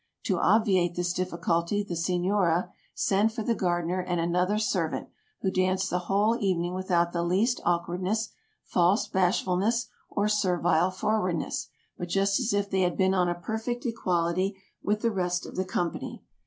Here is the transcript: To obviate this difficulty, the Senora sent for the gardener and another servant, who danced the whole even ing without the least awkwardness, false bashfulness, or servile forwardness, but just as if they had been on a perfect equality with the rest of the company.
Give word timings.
To 0.23 0.39
obviate 0.39 0.95
this 0.95 1.13
difficulty, 1.13 1.83
the 1.83 1.95
Senora 1.95 2.73
sent 2.95 3.33
for 3.33 3.43
the 3.43 3.53
gardener 3.53 3.99
and 3.99 4.19
another 4.19 4.57
servant, 4.57 5.09
who 5.41 5.51
danced 5.51 5.91
the 5.91 5.99
whole 6.09 6.35
even 6.39 6.63
ing 6.65 6.73
without 6.73 7.11
the 7.13 7.21
least 7.21 7.61
awkwardness, 7.65 8.29
false 8.63 9.05
bashfulness, 9.07 9.89
or 10.09 10.27
servile 10.27 10.89
forwardness, 10.89 11.69
but 11.99 12.09
just 12.09 12.39
as 12.39 12.51
if 12.51 12.67
they 12.67 12.81
had 12.81 12.97
been 12.97 13.13
on 13.13 13.29
a 13.29 13.35
perfect 13.35 13.85
equality 13.85 14.57
with 14.81 15.01
the 15.01 15.11
rest 15.11 15.45
of 15.45 15.55
the 15.55 15.65
company. 15.65 16.23